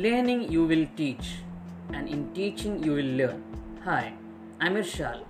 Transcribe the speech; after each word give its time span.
In 0.00 0.04
learning, 0.06 0.50
you 0.50 0.64
will 0.64 0.86
teach, 0.96 1.26
and 1.92 2.08
in 2.08 2.32
teaching, 2.32 2.82
you 2.82 2.92
will 2.92 3.10
learn. 3.20 3.42
Hi, 3.84 4.14
I'm 4.58 4.76
Irshal, 4.76 5.24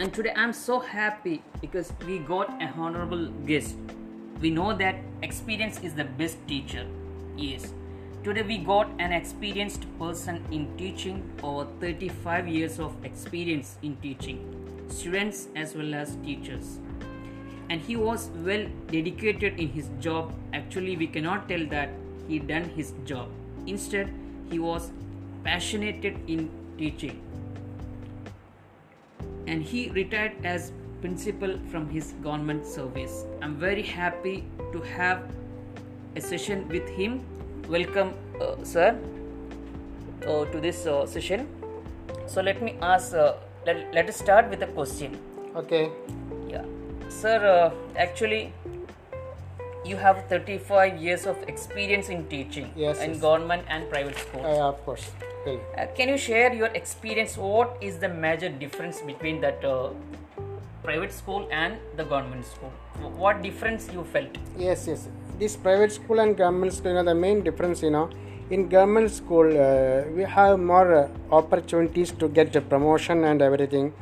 and 0.00 0.12
today 0.12 0.32
I'm 0.34 0.52
so 0.52 0.80
happy 0.80 1.44
because 1.60 1.92
we 2.08 2.18
got 2.30 2.50
a 2.60 2.66
honorable 2.76 3.28
guest. 3.50 3.76
We 4.40 4.50
know 4.50 4.76
that 4.78 4.96
experience 5.22 5.78
is 5.78 5.94
the 5.94 6.06
best 6.22 6.38
teacher. 6.48 6.84
Yes, 7.36 7.72
today 8.24 8.42
we 8.42 8.58
got 8.58 8.90
an 8.98 9.12
experienced 9.12 9.86
person 9.96 10.42
in 10.50 10.76
teaching, 10.76 11.22
over 11.44 11.68
35 11.78 12.48
years 12.48 12.80
of 12.80 12.96
experience 13.04 13.76
in 13.82 13.96
teaching, 14.08 14.42
students 14.88 15.46
as 15.54 15.76
well 15.76 15.94
as 15.94 16.16
teachers 16.24 16.80
and 17.70 17.80
he 17.80 17.94
was 17.94 18.30
well 18.44 18.66
dedicated 18.90 19.58
in 19.60 19.68
his 19.68 19.88
job 20.00 20.32
actually 20.52 20.96
we 20.96 21.06
cannot 21.06 21.48
tell 21.48 21.66
that 21.66 21.90
he 22.28 22.38
done 22.38 22.64
his 22.76 22.92
job 23.04 23.28
instead 23.66 24.08
he 24.50 24.58
was 24.58 24.90
passionate 25.44 26.04
in 26.04 26.50
teaching. 26.78 27.20
And 29.46 29.62
he 29.62 29.90
retired 29.90 30.44
as 30.44 30.72
principal 31.00 31.58
from 31.70 31.88
his 31.88 32.12
government 32.22 32.66
service. 32.66 33.24
I'm 33.42 33.56
very 33.56 33.82
happy 33.82 34.44
to 34.72 34.80
have 34.80 35.22
a 36.16 36.20
session 36.20 36.68
with 36.68 36.88
him. 36.88 37.20
Welcome 37.68 38.14
uh, 38.40 38.64
sir 38.64 38.98
uh, 40.26 40.44
to 40.46 40.60
this 40.60 40.86
uh, 40.86 41.06
session. 41.06 41.48
So 42.26 42.40
let 42.40 42.62
me 42.62 42.76
ask 42.82 43.14
uh, 43.14 43.34
let, 43.66 43.92
let 43.94 44.08
us 44.08 44.16
start 44.16 44.48
with 44.48 44.62
a 44.62 44.66
question. 44.66 45.18
Okay. 45.54 45.90
yeah. 46.48 46.64
Sir 47.08 47.38
uh, 47.46 47.96
actually 47.96 48.52
you 49.88 49.96
have 49.96 50.24
35 50.28 50.96
years 51.02 51.26
of 51.26 51.36
experience 51.48 52.08
in 52.08 52.26
teaching 52.28 52.70
Yes, 52.76 53.00
in 53.00 53.10
yes. 53.12 53.20
government 53.20 53.64
and 53.68 53.88
private 53.90 54.18
schools 54.18 54.44
Uh, 54.44 54.68
of 54.68 54.84
course. 54.84 55.04
Okay. 55.42 55.58
uh, 55.78 55.86
can 55.96 56.08
you 56.08 56.18
share 56.18 56.52
your 56.60 56.70
experience 56.80 57.36
what 57.36 57.76
is 57.80 57.98
the 58.04 58.08
major 58.08 58.48
difference 58.48 59.00
between 59.10 59.40
that 59.40 59.64
uh, 59.64 59.90
private 60.82 61.12
school 61.12 61.48
and 61.50 61.78
the 62.00 62.04
government 62.04 62.44
school 62.52 62.72
what 63.24 63.42
difference 63.42 63.88
you 63.92 64.04
felt 64.16 64.38
Yes, 64.56 64.86
yes. 64.92 65.08
This 65.38 65.54
private 65.54 65.92
school 65.92 66.20
and 66.20 66.34
government 66.36 66.72
school, 66.72 66.92
you 66.92 66.96
know, 66.96 67.04
the 67.04 67.14
main 67.14 67.42
difference, 67.42 67.82
you 67.82 67.90
know, 67.90 68.08
in 68.48 68.68
government 68.68 69.10
school, 69.10 69.46
uh, 69.64 70.02
we 70.18 70.22
have 70.22 70.58
more 70.58 70.94
uh, 70.94 71.08
opportunities 71.40 72.10
to 72.12 72.28
get 72.28 72.56
a 72.56 72.62
promotion 72.62 73.24
and 73.24 73.42
everything. 73.42 73.92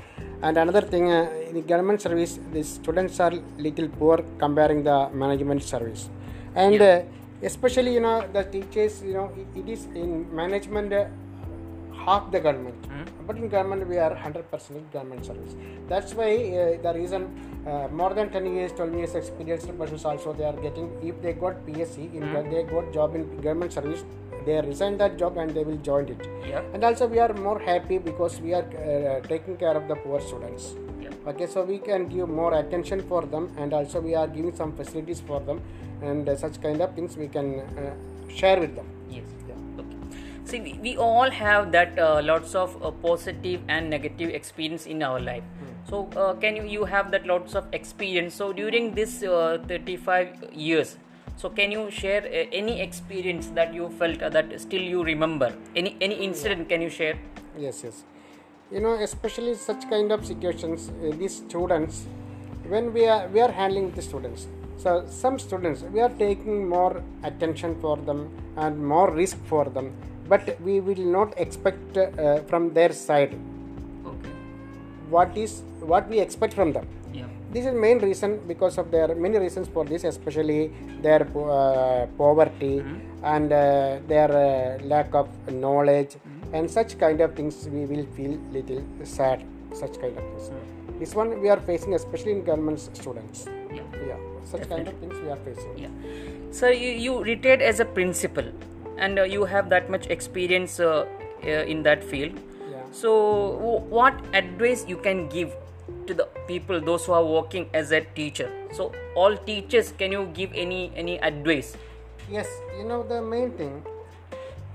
And 0.47 0.59
another 0.59 0.83
thing, 0.83 1.11
uh, 1.11 1.49
in 1.49 1.55
the 1.55 1.63
government 1.63 2.03
service, 2.03 2.39
the 2.53 2.63
students 2.63 3.19
are 3.19 3.33
little 3.67 3.89
poor 3.89 4.17
comparing 4.39 4.85
the 4.85 5.09
management 5.23 5.63
service. 5.63 6.11
And 6.55 6.83
uh, 6.83 7.01
especially, 7.43 7.95
you 7.95 8.01
know, 8.01 8.29
the 8.31 8.43
teachers, 8.45 9.03
you 9.03 9.15
know, 9.15 9.33
it, 9.43 9.61
it 9.61 9.67
is 9.75 9.87
in 10.03 10.11
management. 10.43 10.93
Half 12.07 12.31
the 12.33 12.41
government. 12.41 12.87
But 13.27 13.37
in 13.37 13.49
government 13.49 13.89
we 13.89 13.99
are 13.99 14.15
100% 14.15 14.71
in 14.71 14.85
government 14.93 15.25
service. 15.25 15.55
That's 15.89 16.13
why 16.15 16.31
uh, 16.33 16.83
the 16.87 16.93
reason 16.99 17.23
uh, 17.67 17.89
more 18.01 18.13
than 18.19 18.31
10 18.31 18.47
years 18.55 18.73
12 18.73 18.95
years 19.01 19.15
experienced 19.15 19.79
persons 19.79 20.05
also 20.05 20.33
they 20.33 20.45
are 20.45 20.59
getting 20.67 20.87
if 21.11 21.21
they 21.23 21.33
got 21.33 21.55
psc 21.67 21.97
in 22.19 22.23
gov- 22.35 22.51
they 22.55 22.63
got 22.75 22.93
job 22.93 23.15
in 23.19 23.23
government 23.47 23.73
service 23.73 24.03
they 24.47 24.61
resign 24.71 24.99
that 25.03 25.17
job 25.23 25.39
and 25.39 25.51
they 25.57 25.65
will 25.65 25.79
join 25.91 26.07
it. 26.15 26.23
Yeah 26.47 26.63
and 26.75 26.85
also 26.85 27.07
we 27.07 27.19
are 27.27 27.33
more 27.33 27.59
happy 27.59 27.99
because 28.11 28.41
we 28.41 28.53
are 28.59 28.67
uh, 28.67 29.21
taking 29.33 29.57
care 29.57 29.75
of 29.81 29.89
the 29.89 29.97
poor 30.05 30.21
students. 30.21 30.75
Yeah 31.05 31.31
okay 31.33 31.47
so 31.55 31.63
we 31.73 31.79
can 31.89 32.09
give 32.15 32.29
more 32.29 32.53
attention 32.63 33.01
for 33.13 33.23
them 33.35 33.47
and 33.57 33.73
also 33.73 34.01
we 34.09 34.15
are 34.15 34.27
giving 34.37 34.55
some 34.63 34.73
facilities 34.81 35.21
for 35.31 35.41
them 35.49 35.63
and 36.03 36.29
such 36.45 36.61
kind 36.67 36.83
of 36.83 36.95
things 36.95 37.17
we 37.17 37.29
can 37.29 37.49
share 38.29 38.59
with 38.61 38.75
them. 38.77 38.87
Yes. 39.11 39.25
Yeah. 39.49 39.55
See 40.45 40.61
we, 40.61 40.73
we 40.83 40.97
all 40.97 41.31
have 41.31 41.73
that 41.73 41.99
uh, 41.99 42.21
lots 42.25 42.55
of 42.55 42.83
uh, 42.83 42.91
positive 42.91 43.61
and 43.69 43.91
negative 43.91 44.31
experience 44.31 44.87
in 44.87 45.03
our 45.03 45.21
life. 45.21 45.45
So 45.89 46.09
uh, 46.17 46.35
can 46.35 46.57
you 46.57 46.65
you 46.65 46.85
have 46.85 47.11
that 47.13 47.27
lots 47.27 47.55
of 47.55 47.67
experience. 47.73 48.35
So 48.35 48.53
during 48.53 48.95
this 48.95 49.23
uh, 49.23 49.59
35 49.69 50.53
years 50.53 50.97
so 51.37 51.51
can 51.51 51.73
you 51.73 51.91
share 51.91 52.23
uh, 52.23 52.47
any 52.53 52.81
experience 52.81 53.49
that 53.55 53.75
you 53.75 53.89
felt 53.99 54.23
uh, 54.23 54.29
that 54.31 54.61
still 54.61 54.83
you 54.83 55.03
remember? 55.03 55.53
Any 55.75 55.97
any 56.01 56.15
incident 56.15 56.69
can 56.69 56.81
you 56.81 56.91
share? 56.91 57.19
Yes 57.59 57.83
yes. 57.85 58.05
You 58.71 58.81
know 58.81 58.95
especially 58.95 59.55
such 59.55 59.89
kind 59.91 60.13
of 60.13 60.25
situations 60.25 60.91
uh, 60.91 61.17
these 61.17 61.37
students 61.37 62.07
when 62.69 62.93
we 62.93 63.07
are 63.07 63.27
we 63.29 63.41
are 63.41 63.51
handling 63.51 63.91
the 63.93 64.03
students. 64.03 64.47
So 64.77 65.05
some 65.09 65.39
students 65.39 65.83
we 65.83 66.01
are 66.01 66.15
taking 66.25 66.69
more 66.69 67.03
attention 67.25 67.81
for 67.81 67.97
them 67.97 68.29
and 68.57 68.87
more 68.95 69.11
risk 69.11 69.39
for 69.47 69.65
them 69.65 69.93
but 70.29 70.61
we 70.61 70.81
will 70.81 71.05
not 71.17 71.39
expect 71.39 71.97
uh, 71.97 72.41
from 72.51 72.73
their 72.73 72.93
side. 72.93 73.35
Okay. 74.07 74.31
What 75.11 75.37
is 75.37 75.63
what 75.81 76.09
we 76.09 76.19
expect 76.21 76.55
from 76.55 76.73
them? 76.73 76.87
Yeah. 77.13 77.27
This 77.53 77.67
is 77.67 77.75
main 77.75 77.99
reason 77.99 78.41
because 78.49 78.79
of 78.79 78.91
their 78.91 79.15
many 79.15 79.39
reasons 79.39 79.69
for 79.69 79.85
this 79.85 80.05
especially 80.05 80.73
their 81.03 81.23
uh, 81.23 82.07
poverty 82.19 82.85
and 83.23 83.53
uh, 83.53 83.99
their 84.09 84.31
uh, 84.33 84.85
lack 84.85 85.15
of 85.15 85.29
knowledge 85.53 86.17
and 86.53 86.71
such 86.71 86.99
kind 86.99 87.21
of 87.21 87.35
things 87.35 87.69
we 87.69 87.85
will 87.85 88.07
feel 88.17 88.39
little 88.51 88.83
sad 89.05 89.45
such 89.73 90.01
kind 90.01 90.17
of 90.19 90.25
things. 90.25 90.51
This 90.99 91.15
one 91.15 91.41
we 91.41 91.49
are 91.49 91.61
facing 91.61 91.95
especially 91.95 92.33
in 92.33 92.45
government 92.45 92.81
students. 92.81 93.47
Yeah. 93.73 93.83
Yeah 94.09 94.35
such 94.45 94.69
kind 94.69 94.87
of 94.87 94.95
things 94.99 95.15
we 95.21 95.31
are 95.31 95.37
facing. 95.45 95.79
Yeah. 95.79 95.89
So 96.51 96.69
you, 96.69 96.91
you 96.91 97.25
retired 97.25 97.63
as 97.63 97.81
a 97.81 97.85
principal 97.85 98.45
and 98.99 99.19
uh, 99.19 99.23
you 99.23 99.45
have 99.45 99.69
that 99.71 99.91
much 99.91 100.07
experience 100.07 100.81
uh, 100.81 101.07
uh, 101.45 101.47
in 101.47 101.83
that 101.83 102.03
field. 102.03 102.33
Yeah. 102.71 102.83
So 102.91 103.57
w- 103.59 103.81
what 103.91 104.15
advice 104.35 104.85
you 104.89 104.97
can 104.97 105.29
give 105.29 105.55
to 106.07 106.15
the 106.15 106.29
people 106.47 106.81
those 106.81 107.05
who 107.07 107.13
are 107.13 107.25
working 107.25 107.69
as 107.75 107.93
a 107.93 108.01
teacher? 108.01 108.51
So 108.73 108.93
all 109.15 109.37
teachers 109.37 109.93
can 109.99 110.13
you 110.13 110.27
give 110.35 110.53
any 110.55 110.93
any 110.97 111.19
advice? 111.21 111.77
Yes 112.31 112.49
you 112.79 112.85
know 112.85 113.03
the 113.03 113.21
main 113.23 113.51
thing 113.53 113.83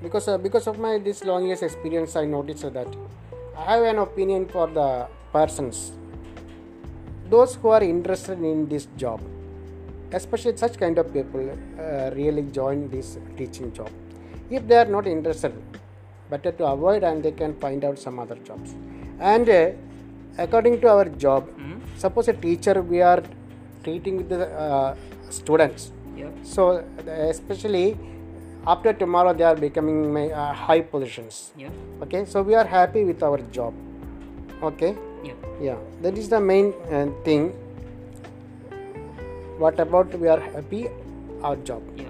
because 0.01 0.27
uh, 0.27 0.37
because 0.37 0.67
of 0.67 0.79
my 0.79 0.97
this 0.97 1.23
long 1.23 1.45
years 1.47 1.61
experience 1.61 2.15
i 2.15 2.25
noticed 2.25 2.71
that 2.73 2.87
i 3.57 3.75
have 3.75 3.83
an 3.83 3.99
opinion 3.99 4.45
for 4.47 4.67
the 4.67 5.07
persons. 5.33 5.91
Those 7.29 7.53
who 7.55 7.67
are 7.69 7.83
interested 7.83 8.39
in 8.39 8.67
this 8.67 8.87
job 8.97 9.21
especially 10.11 10.57
such 10.57 10.77
kind 10.79 10.97
of 10.97 11.13
people 11.13 11.51
uh, 11.79 12.09
really 12.15 12.43
join 12.43 12.89
this 12.89 13.17
teaching 13.37 13.71
job 13.71 13.91
if 14.49 14.67
they 14.67 14.77
are 14.77 14.85
not 14.85 15.07
interested 15.07 15.53
better 16.29 16.51
to 16.51 16.65
avoid 16.65 17.03
and 17.03 17.23
they 17.23 17.31
can 17.31 17.53
find 17.59 17.83
out 17.83 17.97
some 17.97 18.19
other 18.19 18.35
jobs. 18.35 18.75
And 19.19 19.49
uh, 19.49 19.71
according 20.37 20.81
to 20.81 20.89
our 20.89 21.05
job 21.05 21.47
suppose 22.03 22.27
a 22.29 22.33
teacher 22.33 22.81
we 22.81 23.01
are 23.01 23.21
treating 23.83 24.17
with 24.17 24.29
the 24.29 24.47
uh, 24.65 24.95
students. 25.29 25.91
Yeah. 26.15 26.29
So 26.43 26.83
especially 27.07 27.97
after 28.65 28.93
tomorrow 28.93 29.33
they 29.33 29.43
are 29.43 29.55
becoming 29.55 30.13
my, 30.13 30.29
uh, 30.29 30.53
high 30.53 30.81
positions. 30.81 31.51
Yeah. 31.57 31.69
Okay? 32.03 32.25
So 32.25 32.41
we 32.41 32.55
are 32.55 32.65
happy 32.65 33.03
with 33.03 33.23
our 33.23 33.39
job. 33.57 33.73
Okay? 34.63 34.95
Yeah. 35.23 35.33
Yeah. 35.61 35.77
That 36.01 36.17
is 36.17 36.29
the 36.29 36.39
main 36.39 36.73
uh, 36.91 37.07
thing. 37.23 37.49
What 39.57 39.79
about 39.79 40.17
we 40.17 40.27
are 40.29 40.39
happy 40.39 40.87
our 41.43 41.57
job? 41.57 41.83
Yeah. 41.97 41.99
thank 41.99 42.07
you 42.07 42.08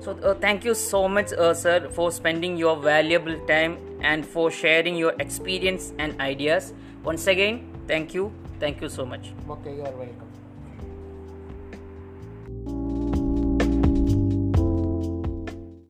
so 0.00 0.12
uh, 0.12 0.34
thank 0.34 0.64
you 0.64 0.74
so 0.74 1.06
much 1.08 1.32
uh, 1.32 1.52
sir 1.52 1.88
for 1.90 2.10
spending 2.10 2.56
your 2.56 2.76
valuable 2.76 3.38
time 3.46 3.78
and 4.00 4.26
for 4.26 4.50
sharing 4.50 4.96
your 4.96 5.14
experience 5.18 5.92
and 5.98 6.18
ideas. 6.20 6.72
Once 7.04 7.26
again 7.26 7.66
thank 7.86 8.14
you. 8.14 8.32
Thank 8.58 8.80
you 8.80 8.88
so 8.88 9.06
much. 9.06 9.32
Okay 9.48 9.74
you 9.74 9.82
are 9.82 9.92
welcome 9.92 10.39